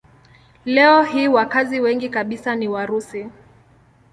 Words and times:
Leo 0.65 1.03
hii 1.03 1.27
wakazi 1.27 1.79
wengi 1.81 2.09
kabisa 2.09 2.55
ni 2.55 2.67
Warusi. 2.67 3.29